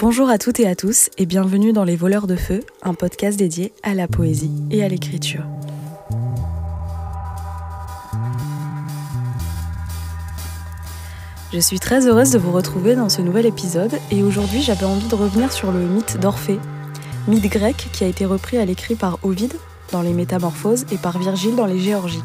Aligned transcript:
Bonjour 0.00 0.30
à 0.30 0.38
toutes 0.38 0.60
et 0.60 0.66
à 0.66 0.74
tous 0.74 1.10
et 1.18 1.26
bienvenue 1.26 1.74
dans 1.74 1.84
Les 1.84 1.94
Voleurs 1.94 2.26
de 2.26 2.34
Feu, 2.34 2.60
un 2.82 2.94
podcast 2.94 3.38
dédié 3.38 3.72
à 3.82 3.92
la 3.92 4.08
poésie 4.08 4.50
et 4.70 4.82
à 4.82 4.88
l'écriture. 4.88 5.44
Je 11.52 11.58
suis 11.58 11.78
très 11.78 12.06
heureuse 12.06 12.30
de 12.30 12.38
vous 12.38 12.50
retrouver 12.50 12.94
dans 12.94 13.08
ce 13.10 13.20
nouvel 13.20 13.44
épisode 13.44 13.92
et 14.10 14.22
aujourd'hui 14.22 14.62
j'avais 14.62 14.86
envie 14.86 15.06
de 15.06 15.14
revenir 15.14 15.52
sur 15.52 15.70
le 15.70 15.80
mythe 15.80 16.18
d'Orphée, 16.18 16.58
mythe 17.28 17.48
grec 17.48 17.88
qui 17.92 18.04
a 18.04 18.06
été 18.06 18.24
repris 18.24 18.56
à 18.56 18.64
l'écrit 18.64 18.94
par 18.94 19.18
Ovide 19.22 19.54
dans 19.92 20.02
les 20.02 20.12
Métamorphoses 20.12 20.86
et 20.90 20.96
par 20.96 21.18
Virgile 21.18 21.56
dans 21.56 21.66
les 21.66 21.78
Géorgiques. 21.78 22.22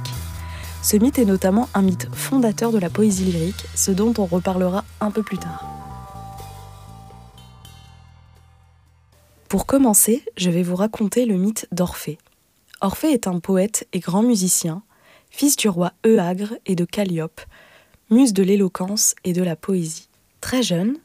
Ce 0.82 0.98
mythe 0.98 1.20
est 1.20 1.26
notamment 1.26 1.68
un 1.74 1.82
mythe 1.82 2.08
fondateur 2.14 2.72
de 2.72 2.78
la 2.78 2.90
poésie 2.90 3.26
lyrique, 3.26 3.66
ce 3.76 3.92
dont 3.92 4.14
on 4.18 4.26
reparlera 4.26 4.86
un 5.02 5.12
peu 5.12 5.24
plus 5.24 5.38
tard. 5.38 5.66
Pour 9.50 9.66
commencer, 9.66 10.24
je 10.38 10.50
vais 10.50 10.64
vous 10.64 10.76
raconter 10.76 11.26
le 11.26 11.38
mythe 11.38 11.68
d'Orphée. 11.72 12.18
Orphée 12.82 13.12
est 13.12 13.27
un 13.27 13.40
poète 13.40 13.88
et 13.94 14.00
grand 14.00 14.22
musicien, 14.22 14.84
fils 15.30 15.55
du 15.55 15.70
roi 15.70 15.94
Euagre 16.05 16.54
et 16.66 16.76
de 16.76 16.86
Calliope, 16.86 17.41
muse 18.10 18.34
de 18.34 18.44
l'éloquence 18.44 19.16
et 19.24 19.34
de 19.34 19.44
la 19.44 19.55
poésie. 19.55 20.10
Très 20.41 20.62
jeune, 20.62 20.98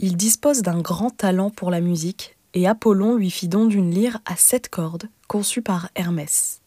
il 0.00 0.16
dispose 0.16 0.62
d'un 0.62 0.80
grand 0.80 1.10
talent 1.10 1.50
pour 1.50 1.70
la 1.70 1.80
musique 1.80 2.36
et 2.54 2.66
Apollon 2.66 3.16
lui 3.16 3.30
fit 3.30 3.48
don 3.48 3.66
d'une 3.66 3.90
lyre 3.90 4.20
à 4.26 4.36
sept 4.36 4.68
cordes 4.68 5.08
conçue 5.28 5.62
par 5.62 5.88
Hermès. 5.94 6.60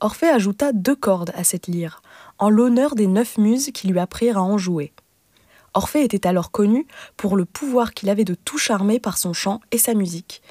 Orphée 0.00 0.28
ajouta 0.28 0.72
deux 0.72 0.96
cordes 0.96 1.32
à 1.34 1.44
cette 1.44 1.66
lyre, 1.66 2.02
en 2.38 2.50
l'honneur 2.50 2.94
des 2.94 3.06
neuf 3.06 3.38
muses 3.38 3.70
qui 3.72 3.88
lui 3.88 3.98
apprirent 3.98 4.38
à 4.38 4.42
en 4.42 4.58
jouer. 4.58 4.92
Orphée 5.72 6.04
était 6.04 6.26
alors 6.26 6.50
connu 6.50 6.86
pour 7.16 7.36
le 7.36 7.44
pouvoir 7.44 7.94
qu'il 7.94 8.08
avait 8.08 8.24
de 8.24 8.34
tout 8.34 8.58
charmer 8.58 9.00
par 9.00 9.18
son 9.18 9.32
chant 9.32 9.60
et 9.72 9.78
sa 9.78 9.94
musique. 9.94 10.42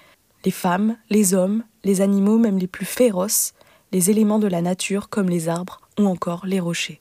Les 0.44 0.52
femmes, 0.52 0.98
les 1.10 1.34
hommes, 1.34 1.64
les 1.84 2.02
animaux 2.02 2.38
même 2.38 2.58
les 2.58 2.68
plus 2.68 2.86
féroces, 2.86 3.54
les 3.92 4.10
éléments 4.10 4.40
de 4.40 4.48
la 4.48 4.62
nature 4.62 5.10
comme 5.10 5.30
les 5.30 5.48
arbres 5.48 5.82
ou 6.00 6.08
encore 6.08 6.46
les 6.46 6.60
rochers. 6.60 7.00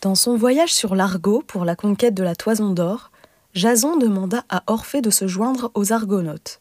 Dans 0.00 0.14
son 0.14 0.36
voyage 0.36 0.74
sur 0.74 0.94
l'Argot 0.94 1.42
pour 1.46 1.64
la 1.64 1.76
conquête 1.76 2.14
de 2.14 2.24
la 2.24 2.34
Toison 2.34 2.70
d'Or, 2.70 3.10
Jason 3.54 3.96
demanda 3.96 4.44
à 4.48 4.64
Orphée 4.66 5.00
de 5.00 5.10
se 5.10 5.28
joindre 5.28 5.70
aux 5.74 5.92
Argonautes. 5.92 6.60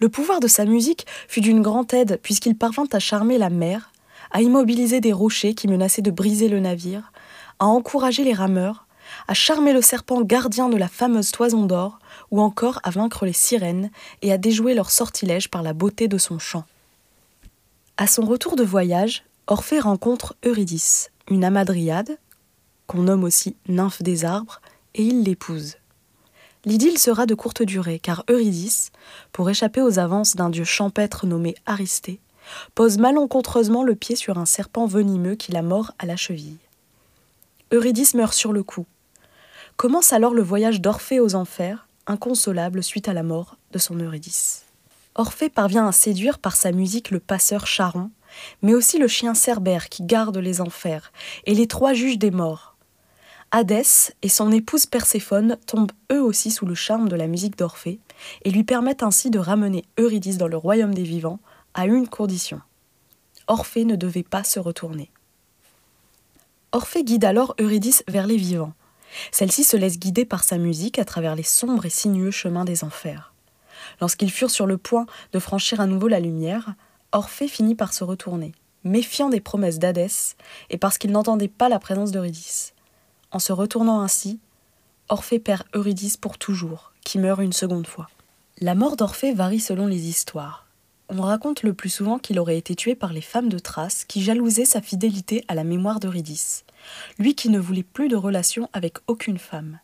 Le 0.00 0.08
pouvoir 0.08 0.40
de 0.40 0.48
sa 0.48 0.64
musique 0.64 1.06
fut 1.28 1.40
d'une 1.40 1.62
grande 1.62 1.92
aide 1.92 2.18
puisqu'il 2.22 2.56
parvint 2.56 2.86
à 2.92 2.98
charmer 2.98 3.38
la 3.38 3.50
mer, 3.50 3.92
à 4.30 4.42
immobiliser 4.42 5.00
des 5.00 5.12
rochers 5.12 5.54
qui 5.54 5.68
menaçaient 5.68 6.02
de 6.02 6.10
briser 6.10 6.48
le 6.48 6.60
navire, 6.60 7.12
à 7.58 7.66
encourager 7.66 8.24
les 8.24 8.32
rameurs, 8.32 8.86
à 9.28 9.34
charmer 9.34 9.72
le 9.72 9.82
serpent 9.82 10.22
gardien 10.22 10.68
de 10.68 10.76
la 10.76 10.88
fameuse 10.88 11.30
toison 11.30 11.66
d'or, 11.66 11.98
ou 12.30 12.40
encore 12.40 12.80
à 12.82 12.90
vaincre 12.90 13.26
les 13.26 13.32
sirènes 13.32 13.90
et 14.22 14.32
à 14.32 14.38
déjouer 14.38 14.74
leurs 14.74 14.90
sortilèges 14.90 15.50
par 15.50 15.62
la 15.62 15.72
beauté 15.72 16.08
de 16.08 16.18
son 16.18 16.38
chant. 16.38 16.64
À 17.96 18.06
son 18.06 18.22
retour 18.22 18.56
de 18.56 18.64
voyage, 18.64 19.24
Orphée 19.46 19.78
rencontre 19.78 20.34
Eurydice, 20.44 21.10
une 21.30 21.44
amadriade, 21.44 22.18
qu'on 22.86 23.02
nomme 23.02 23.24
aussi 23.24 23.56
nymphe 23.68 24.02
des 24.02 24.24
arbres, 24.24 24.60
et 24.94 25.02
il 25.02 25.22
l'épouse. 25.22 25.76
L'idylle 26.64 26.98
sera 26.98 27.26
de 27.26 27.34
courte 27.34 27.62
durée, 27.62 27.98
car 27.98 28.24
Eurydice, 28.30 28.90
pour 29.32 29.50
échapper 29.50 29.82
aux 29.82 29.98
avances 29.98 30.34
d'un 30.34 30.50
dieu 30.50 30.64
champêtre 30.64 31.26
nommé 31.26 31.54
Aristée, 31.66 32.20
pose 32.74 32.98
malencontreusement 32.98 33.82
le 33.82 33.94
pied 33.94 34.16
sur 34.16 34.38
un 34.38 34.46
serpent 34.46 34.86
venimeux 34.86 35.34
qui 35.34 35.52
la 35.52 35.62
mord 35.62 35.92
à 35.98 36.06
la 36.06 36.16
cheville. 36.16 36.58
Eurydice 37.72 38.14
meurt 38.14 38.34
sur 38.34 38.52
le 38.52 38.62
coup, 38.62 38.86
Commence 39.76 40.12
alors 40.12 40.34
le 40.34 40.42
voyage 40.42 40.80
d'Orphée 40.80 41.18
aux 41.18 41.34
enfers, 41.34 41.88
inconsolable 42.06 42.82
suite 42.82 43.08
à 43.08 43.12
la 43.12 43.24
mort 43.24 43.56
de 43.72 43.78
son 43.78 43.96
Eurydice. 43.96 44.66
Orphée 45.16 45.48
parvient 45.48 45.86
à 45.88 45.92
séduire 45.92 46.38
par 46.38 46.54
sa 46.54 46.70
musique 46.70 47.10
le 47.10 47.18
passeur 47.18 47.66
Charon, 47.66 48.10
mais 48.62 48.74
aussi 48.74 48.98
le 48.98 49.08
chien 49.08 49.34
Cerbère 49.34 49.88
qui 49.88 50.04
garde 50.04 50.36
les 50.38 50.60
enfers, 50.60 51.12
et 51.44 51.54
les 51.54 51.66
trois 51.66 51.92
juges 51.92 52.18
des 52.18 52.30
morts. 52.30 52.73
Hadès 53.56 54.12
et 54.22 54.28
son 54.28 54.50
épouse 54.50 54.84
Perséphone 54.84 55.58
tombent 55.68 55.92
eux 56.10 56.20
aussi 56.20 56.50
sous 56.50 56.66
le 56.66 56.74
charme 56.74 57.08
de 57.08 57.14
la 57.14 57.28
musique 57.28 57.56
d'Orphée, 57.56 58.00
et 58.42 58.50
lui 58.50 58.64
permettent 58.64 59.04
ainsi 59.04 59.30
de 59.30 59.38
ramener 59.38 59.84
Eurydice 59.96 60.38
dans 60.38 60.48
le 60.48 60.56
royaume 60.56 60.92
des 60.92 61.04
vivants, 61.04 61.38
à 61.72 61.86
une 61.86 62.08
condition. 62.08 62.60
Orphée 63.46 63.84
ne 63.84 63.94
devait 63.94 64.24
pas 64.24 64.42
se 64.42 64.58
retourner. 64.58 65.08
Orphée 66.72 67.04
guide 67.04 67.24
alors 67.24 67.54
Eurydice 67.60 68.02
vers 68.08 68.26
les 68.26 68.38
vivants, 68.38 68.72
celle-ci 69.30 69.62
se 69.62 69.76
laisse 69.76 70.00
guider 70.00 70.24
par 70.24 70.42
sa 70.42 70.58
musique 70.58 70.98
à 70.98 71.04
travers 71.04 71.36
les 71.36 71.44
sombres 71.44 71.86
et 71.86 71.90
sinueux 71.90 72.32
chemins 72.32 72.64
des 72.64 72.82
enfers. 72.82 73.32
Lorsqu'ils 74.00 74.32
furent 74.32 74.50
sur 74.50 74.66
le 74.66 74.78
point 74.78 75.06
de 75.32 75.38
franchir 75.38 75.80
à 75.80 75.86
nouveau 75.86 76.08
la 76.08 76.18
lumière, 76.18 76.74
Orphée 77.12 77.46
finit 77.46 77.76
par 77.76 77.92
se 77.92 78.02
retourner, 78.02 78.50
méfiant 78.82 79.28
des 79.28 79.40
promesses 79.40 79.78
d'Hadès 79.78 80.34
et 80.70 80.76
parce 80.76 80.98
qu'il 80.98 81.12
n'entendait 81.12 81.46
pas 81.46 81.68
la 81.68 81.78
présence 81.78 82.10
d'Eurydice. 82.10 82.73
En 83.34 83.40
se 83.40 83.52
retournant 83.52 84.00
ainsi, 84.00 84.38
Orphée 85.08 85.40
perd 85.40 85.64
Eurydice 85.74 86.16
pour 86.16 86.38
toujours, 86.38 86.92
qui 87.04 87.18
meurt 87.18 87.42
une 87.42 87.52
seconde 87.52 87.88
fois. 87.88 88.08
La 88.60 88.76
mort 88.76 88.96
d'Orphée 88.96 89.34
varie 89.34 89.58
selon 89.58 89.88
les 89.88 90.06
histoires. 90.06 90.66
On 91.08 91.20
raconte 91.20 91.64
le 91.64 91.74
plus 91.74 91.90
souvent 91.90 92.20
qu'il 92.20 92.38
aurait 92.38 92.56
été 92.56 92.76
tué 92.76 92.94
par 92.94 93.12
les 93.12 93.20
femmes 93.20 93.48
de 93.48 93.58
Thrace 93.58 94.04
qui 94.04 94.22
jalousaient 94.22 94.64
sa 94.64 94.80
fidélité 94.80 95.44
à 95.48 95.56
la 95.56 95.64
mémoire 95.64 95.98
d'Eurydice 95.98 96.64
lui 97.18 97.34
qui 97.34 97.48
ne 97.48 97.58
voulait 97.58 97.82
plus 97.82 98.08
de 98.08 98.16
relation 98.16 98.68
avec 98.72 98.98
aucune 99.08 99.38
femme. 99.38 99.80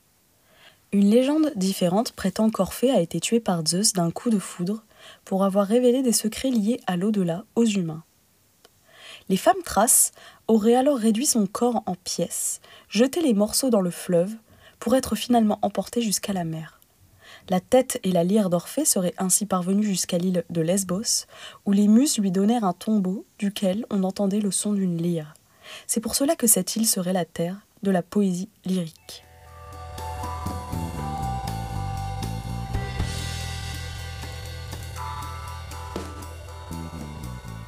Une 0.93 1.11
légende 1.11 1.53
différente 1.57 2.13
prétend 2.13 2.51
qu'Orphée 2.51 2.91
a 2.91 3.01
été 3.01 3.21
tué 3.21 3.41
par 3.41 3.67
Zeus 3.67 3.95
d'un 3.95 4.11
coup 4.11 4.31
de 4.31 4.39
foudre 4.39 4.85
pour 5.25 5.45
avoir 5.45 5.67
révélé 5.67 6.03
des 6.03 6.13
secrets 6.13 6.51
liés 6.51 6.81
à 6.87 6.97
l'au-delà 6.97 7.45
aux 7.57 7.65
humains. 7.65 8.05
Les 9.31 9.37
femmes 9.37 9.63
thraces 9.65 10.11
auraient 10.49 10.75
alors 10.75 10.99
réduit 10.99 11.25
son 11.25 11.47
corps 11.47 11.85
en 11.87 11.95
pièces, 11.95 12.61
jeté 12.89 13.23
les 13.23 13.33
morceaux 13.33 13.71
dans 13.71 13.81
le 13.81 13.93
fleuve, 13.93 14.35
pour 14.81 14.97
être 14.97 15.15
finalement 15.15 15.61
emportés 15.63 16.03
jusqu'à 16.03 16.33
la 16.33 16.43
mer. 16.43 16.81
La 17.49 17.61
tête 17.61 18.01
et 18.03 18.11
la 18.11 18.25
lyre 18.25 18.51
d'Orphée 18.51 18.85
seraient 18.85 19.15
ainsi 19.19 19.47
parvenues 19.47 19.85
jusqu'à 19.85 20.19
l'île 20.19 20.43
de 20.51 20.61
Lesbos, 20.61 21.27
où 21.65 21.71
les 21.71 21.87
muses 21.87 22.19
lui 22.19 22.33
donnèrent 22.33 22.65
un 22.65 22.73
tombeau 22.73 23.25
duquel 23.39 23.87
on 23.89 24.03
entendait 24.03 24.41
le 24.41 24.51
son 24.51 24.73
d'une 24.73 25.01
lyre. 25.01 25.35
C'est 25.87 26.01
pour 26.01 26.17
cela 26.17 26.35
que 26.35 26.49
cette 26.49 26.75
île 26.75 26.89
serait 26.89 27.13
la 27.13 27.25
terre 27.25 27.65
de 27.85 27.93
la 27.93 28.03
poésie 28.03 28.49
lyrique. 28.65 29.23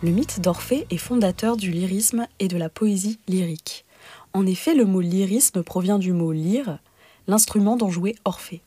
Le 0.03 0.11
mythe 0.11 0.41
d'Orphée 0.41 0.85
est 0.91 0.97
fondateur 0.97 1.57
du 1.57 1.71
lyrisme 1.71 2.27
et 2.41 2.49
de 2.49 2.57
la 2.57 2.69
poésie 2.69 3.21
lyrique. 3.29 3.85
En 4.33 4.47
effet, 4.47 4.75
le 4.75 4.85
mot 4.85 5.01
lyrisme 5.01 5.63
provient 5.63 6.01
du 6.01 6.13
mot 6.13 6.33
lyre, 6.33 6.81
l'instrument 7.29 7.77
dont 7.77 7.89
jouait 7.89 8.17
Orphée. 8.25 8.63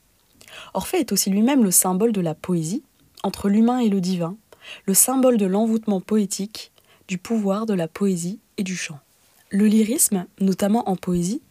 Orphée 0.74 1.00
est 1.00 1.12
aussi 1.12 1.30
lui-même 1.30 1.66
le 1.66 1.72
symbole 1.72 2.14
de 2.14 2.22
la 2.22 2.36
poésie, 2.36 2.84
entre 3.22 3.50
l'humain 3.50 3.80
et 3.80 3.90
le 3.90 4.00
divin, 4.00 4.38
le 4.86 4.94
symbole 4.94 5.36
de 5.36 5.46
l'envoûtement 5.46 6.00
poétique, 6.00 6.72
du 7.10 7.18
pouvoir 7.18 7.66
de 7.66 7.74
la 7.74 7.90
poésie 7.90 8.40
et 8.56 8.64
du 8.64 8.78
chant. 8.78 9.00
Le 9.50 9.66
lyrisme, 9.66 10.28
notamment 10.40 10.88
en 10.88 10.96
poésie, 10.96 11.42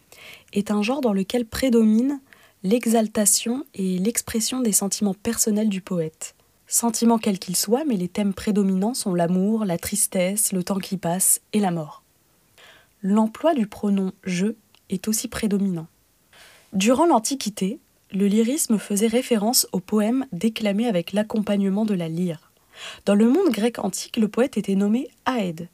est 0.55 0.71
un 0.71 0.81
genre 0.81 1.03
dans 1.03 1.13
lequel 1.13 1.45
prédomine 1.45 2.21
l'exaltation 2.63 3.67
et 3.75 3.99
l'expression 3.99 4.61
des 4.61 4.73
sentiments 4.73 5.13
personnels 5.13 5.69
du 5.69 5.83
poète. 5.83 6.35
Sentiments 6.67 7.19
quels 7.19 7.39
qu'ils 7.39 7.57
soient, 7.57 7.85
mais 7.85 7.97
les 7.97 8.09
thèmes 8.09 8.35
prédominants 8.35 8.95
sont 8.95 9.15
l'amour, 9.15 9.65
la 9.65 9.79
tristesse, 9.79 10.53
le 10.53 10.65
temps 10.65 10.79
qui 10.79 10.97
passe 10.97 11.41
et 11.53 11.61
la 11.61 11.71
mort. 11.71 12.03
L'emploi 13.03 13.55
du 13.55 13.67
pronom 13.67 14.13
je 14.25 14.55
est 14.89 15.09
aussi 15.09 15.29
prédominant. 15.29 15.87
Durant 16.73 17.07
l'Antiquité, 17.07 17.79
le 18.13 18.27
lyrisme 18.27 18.79
faisait 18.79 19.07
référence 19.07 19.67
aux 19.73 19.81
poèmes 19.81 20.27
déclamés 20.33 20.87
avec 20.87 21.13
l'accompagnement 21.13 21.85
de 21.85 21.95
la 21.95 22.09
lyre. 22.09 22.51
Dans 23.05 23.15
le 23.15 23.29
monde 23.29 23.51
grec 23.51 23.79
antique, 23.79 24.17
le 24.17 24.29
poète 24.29 24.57
était 24.57 24.75
nommé 24.75 25.09
Aède, 25.27 25.69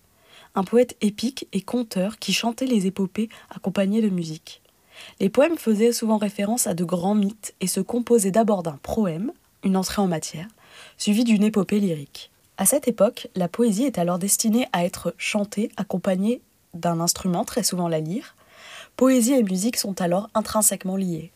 un 0.54 0.64
poète 0.64 0.96
épique 1.00 1.46
et 1.52 1.60
conteur 1.60 2.18
qui 2.18 2.32
chantait 2.32 2.66
les 2.66 2.86
épopées 2.86 3.28
accompagnées 3.50 4.02
de 4.02 4.08
musique. 4.08 4.60
Les 5.20 5.30
poèmes 5.30 5.56
faisaient 5.56 5.92
souvent 5.92 6.18
référence 6.18 6.66
à 6.66 6.74
de 6.74 6.84
grands 6.84 7.14
mythes 7.14 7.54
et 7.60 7.66
se 7.66 7.80
composaient 7.80 8.30
d'abord 8.30 8.62
d'un 8.62 8.78
proème, 8.82 9.32
une 9.64 9.76
entrée 9.76 10.02
en 10.02 10.08
matière, 10.08 10.48
suivi 10.98 11.24
d'une 11.24 11.44
épopée 11.44 11.80
lyrique. 11.80 12.30
À 12.58 12.66
cette 12.66 12.88
époque, 12.88 13.28
la 13.34 13.48
poésie 13.48 13.84
est 13.84 13.98
alors 13.98 14.18
destinée 14.18 14.66
à 14.72 14.84
être 14.84 15.14
chantée 15.16 15.70
accompagnée 15.76 16.42
d'un 16.74 17.00
instrument, 17.00 17.44
très 17.44 17.62
souvent 17.62 17.88
la 17.88 18.00
lyre. 18.00 18.34
Poésie 18.96 19.32
et 19.32 19.42
musique 19.42 19.76
sont 19.76 20.00
alors 20.00 20.28
intrinsèquement 20.34 20.96
liées. 20.96 21.32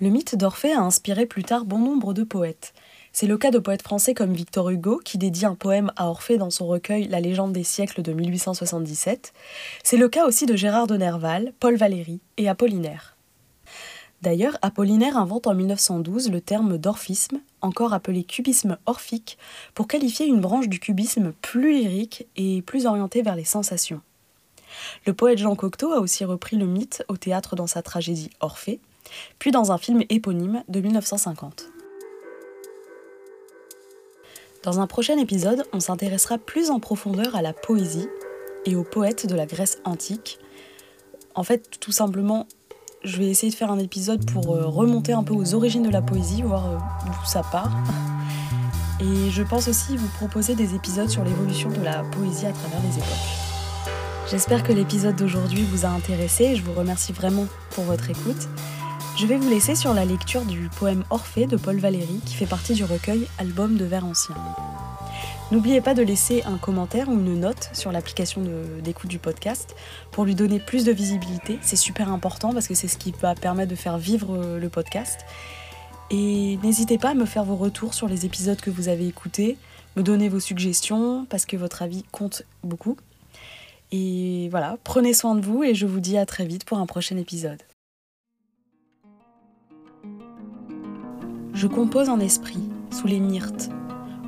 Le 0.00 0.10
mythe 0.10 0.36
d'Orphée 0.36 0.72
a 0.72 0.80
inspiré 0.80 1.26
plus 1.26 1.44
tard 1.44 1.64
bon 1.64 1.78
nombre 1.78 2.14
de 2.14 2.24
poètes. 2.24 2.74
C'est 3.12 3.26
le 3.26 3.38
cas 3.38 3.50
de 3.50 3.58
poètes 3.58 3.82
français 3.82 4.12
comme 4.12 4.32
Victor 4.32 4.70
Hugo, 4.70 5.00
qui 5.04 5.18
dédie 5.18 5.46
un 5.46 5.54
poème 5.54 5.92
à 5.96 6.08
Orphée 6.08 6.36
dans 6.36 6.50
son 6.50 6.66
recueil 6.66 7.06
La 7.06 7.20
légende 7.20 7.52
des 7.52 7.62
siècles 7.62 8.02
de 8.02 8.12
1877. 8.12 9.32
C'est 9.82 9.96
le 9.96 10.08
cas 10.08 10.26
aussi 10.26 10.46
de 10.46 10.56
Gérard 10.56 10.88
de 10.88 10.96
Nerval, 10.96 11.52
Paul 11.60 11.76
Valéry 11.76 12.20
et 12.36 12.48
Apollinaire. 12.48 13.13
D'ailleurs, 14.24 14.56
Apollinaire 14.62 15.18
invente 15.18 15.46
en 15.46 15.54
1912 15.54 16.30
le 16.30 16.40
terme 16.40 16.78
d'orphisme, 16.78 17.42
encore 17.60 17.92
appelé 17.92 18.24
cubisme 18.24 18.78
orphique, 18.86 19.36
pour 19.74 19.86
qualifier 19.86 20.24
une 20.24 20.40
branche 20.40 20.66
du 20.66 20.80
cubisme 20.80 21.34
plus 21.42 21.74
lyrique 21.74 22.26
et 22.34 22.62
plus 22.62 22.86
orientée 22.86 23.20
vers 23.20 23.36
les 23.36 23.44
sensations. 23.44 24.00
Le 25.04 25.12
poète 25.12 25.36
Jean 25.36 25.54
Cocteau 25.54 25.92
a 25.92 26.00
aussi 26.00 26.24
repris 26.24 26.56
le 26.56 26.64
mythe 26.64 27.04
au 27.08 27.18
théâtre 27.18 27.54
dans 27.54 27.66
sa 27.66 27.82
tragédie 27.82 28.30
Orphée, 28.40 28.80
puis 29.38 29.50
dans 29.50 29.72
un 29.72 29.76
film 29.76 30.02
éponyme 30.08 30.64
de 30.68 30.80
1950. 30.80 31.66
Dans 34.62 34.80
un 34.80 34.86
prochain 34.86 35.18
épisode, 35.18 35.66
on 35.74 35.80
s'intéressera 35.80 36.38
plus 36.38 36.70
en 36.70 36.80
profondeur 36.80 37.36
à 37.36 37.42
la 37.42 37.52
poésie 37.52 38.08
et 38.64 38.74
aux 38.74 38.84
poètes 38.84 39.26
de 39.26 39.34
la 39.34 39.44
Grèce 39.44 39.80
antique. 39.84 40.38
En 41.34 41.44
fait, 41.44 41.78
tout 41.78 41.92
simplement, 41.92 42.46
je 43.04 43.18
vais 43.18 43.26
essayer 43.26 43.50
de 43.50 43.56
faire 43.56 43.70
un 43.70 43.78
épisode 43.78 44.24
pour 44.30 44.54
euh, 44.54 44.66
remonter 44.66 45.12
un 45.12 45.22
peu 45.22 45.34
aux 45.34 45.54
origines 45.54 45.82
de 45.82 45.90
la 45.90 46.02
poésie, 46.02 46.42
voir 46.42 46.66
euh, 46.66 46.76
d'où 47.06 47.26
ça 47.26 47.42
part. 47.42 47.70
Et 49.00 49.30
je 49.30 49.42
pense 49.42 49.68
aussi 49.68 49.96
vous 49.96 50.08
proposer 50.18 50.54
des 50.54 50.74
épisodes 50.74 51.08
sur 51.08 51.24
l'évolution 51.24 51.68
de 51.68 51.82
la 51.82 52.02
poésie 52.04 52.46
à 52.46 52.52
travers 52.52 52.80
les 52.82 52.96
époques. 52.96 54.24
J'espère 54.30 54.62
que 54.62 54.72
l'épisode 54.72 55.16
d'aujourd'hui 55.16 55.62
vous 55.64 55.84
a 55.84 55.88
intéressé 55.88 56.44
et 56.44 56.56
je 56.56 56.62
vous 56.62 56.72
remercie 56.72 57.12
vraiment 57.12 57.46
pour 57.70 57.84
votre 57.84 58.08
écoute. 58.08 58.48
Je 59.18 59.26
vais 59.26 59.36
vous 59.36 59.50
laisser 59.50 59.74
sur 59.74 59.92
la 59.92 60.04
lecture 60.04 60.44
du 60.44 60.70
poème 60.78 61.04
Orphée 61.10 61.46
de 61.46 61.56
Paul 61.56 61.76
Valéry 61.76 62.20
qui 62.24 62.34
fait 62.34 62.46
partie 62.46 62.72
du 62.72 62.84
recueil 62.84 63.26
Album 63.38 63.76
de 63.76 63.84
vers 63.84 64.06
anciens. 64.06 64.36
N'oubliez 65.50 65.82
pas 65.82 65.94
de 65.94 66.02
laisser 66.02 66.42
un 66.44 66.56
commentaire 66.56 67.08
ou 67.08 67.12
une 67.12 67.38
note 67.40 67.68
sur 67.74 67.92
l'application 67.92 68.42
d'écoute 68.82 69.10
du 69.10 69.18
podcast 69.18 69.76
pour 70.10 70.24
lui 70.24 70.34
donner 70.34 70.58
plus 70.58 70.84
de 70.84 70.92
visibilité. 70.92 71.58
C'est 71.60 71.76
super 71.76 72.10
important 72.10 72.52
parce 72.52 72.66
que 72.66 72.74
c'est 72.74 72.88
ce 72.88 72.96
qui 72.96 73.12
va 73.20 73.34
permettre 73.34 73.70
de 73.70 73.76
faire 73.76 73.98
vivre 73.98 74.34
euh, 74.34 74.58
le 74.58 74.68
podcast. 74.70 75.20
Et 76.10 76.58
n'hésitez 76.62 76.96
pas 76.96 77.10
à 77.10 77.14
me 77.14 77.26
faire 77.26 77.44
vos 77.44 77.56
retours 77.56 77.92
sur 77.92 78.08
les 78.08 78.24
épisodes 78.24 78.60
que 78.60 78.70
vous 78.70 78.88
avez 78.88 79.06
écoutés, 79.06 79.58
me 79.96 80.02
donner 80.02 80.30
vos 80.30 80.40
suggestions 80.40 81.26
parce 81.28 81.44
que 81.44 81.56
votre 81.56 81.82
avis 81.82 82.04
compte 82.10 82.42
beaucoup. 82.62 82.96
Et 83.92 84.48
voilà, 84.50 84.78
prenez 84.82 85.12
soin 85.12 85.34
de 85.34 85.44
vous 85.44 85.62
et 85.62 85.74
je 85.74 85.86
vous 85.86 86.00
dis 86.00 86.16
à 86.16 86.24
très 86.24 86.46
vite 86.46 86.64
pour 86.64 86.78
un 86.78 86.86
prochain 86.86 87.18
épisode. 87.18 87.62
Je 91.52 91.66
compose 91.66 92.08
en 92.08 92.18
esprit, 92.18 92.68
sous 92.90 93.06
les 93.06 93.20
myrtes, 93.20 93.70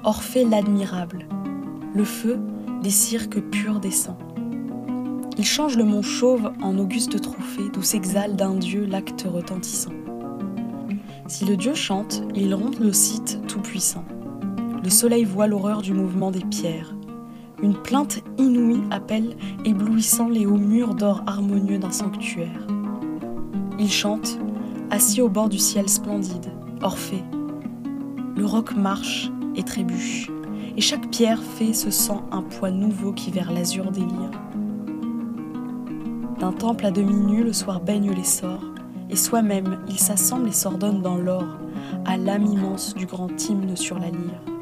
Orphée 0.07 0.45
l'admirable. 0.45 1.27
Le 1.93 2.05
feu, 2.05 2.39
des 2.81 2.91
cirques 2.91 3.41
purs 3.41 3.81
descend. 3.81 4.15
Il 5.37 5.45
change 5.45 5.77
le 5.77 5.83
mont 5.83 6.03
chauve 6.03 6.53
en 6.63 6.79
auguste 6.79 7.21
trophée 7.21 7.69
d'où 7.73 7.83
s'exhale 7.83 8.37
d'un 8.37 8.55
dieu 8.55 8.87
l'acte 8.87 9.27
retentissant. 9.29 9.91
Si 11.27 11.45
le 11.45 11.57
dieu 11.57 11.75
chante, 11.75 12.23
il 12.37 12.55
rompt 12.55 12.79
le 12.79 12.93
site 12.93 13.41
tout-puissant. 13.49 14.05
Le 14.85 14.91
soleil 14.91 15.25
voit 15.25 15.49
l'horreur 15.49 15.83
du 15.83 15.93
mouvement 15.93 16.31
des 16.31 16.45
pierres. 16.45 16.95
Une 17.61 17.75
plainte 17.75 18.23
inouïe 18.39 18.85
appelle, 18.93 19.37
éblouissant 19.65 20.29
les 20.29 20.47
hauts 20.47 20.57
murs 20.57 20.95
d'or 20.95 21.25
harmonieux 21.27 21.79
d'un 21.79 21.91
sanctuaire. 21.91 22.69
Il 23.81 23.91
chante, 23.91 24.39
assis 24.93 25.21
au 25.21 25.29
bord 25.29 25.49
du 25.49 25.59
ciel 25.59 25.89
splendide, 25.89 26.53
Orphée. 26.81 27.25
Le 28.37 28.47
roc 28.47 28.77
marche 28.77 29.33
et 29.57 29.63
trébuche, 29.63 30.31
et 30.77 30.81
chaque 30.81 31.11
pierre 31.11 31.43
fait 31.43 31.73
ce 31.73 31.91
sang 31.91 32.23
un 32.31 32.43
poids 32.43 32.71
nouveau 32.71 33.13
qui 33.13 33.31
vers 33.31 33.53
l'azur 33.53 33.91
délire. 33.91 34.31
D'un 36.39 36.53
temple 36.53 36.87
à 36.87 36.91
demi 36.91 37.15
nu, 37.15 37.43
le 37.43 37.53
soir 37.53 37.81
baigne 37.81 38.13
les 38.13 38.25
sorts, 38.25 38.65
et 39.09 39.17
soi-même 39.17 39.79
il 39.89 39.99
s'assemble 39.99 40.49
et 40.49 40.53
s'ordonne 40.53 41.01
dans 41.01 41.17
l'or, 41.17 41.59
à 42.05 42.17
l'âme 42.17 42.47
immense 42.47 42.95
du 42.95 43.07
grand 43.07 43.31
hymne 43.49 43.77
sur 43.77 43.99
la 43.99 44.11
lyre. 44.11 44.56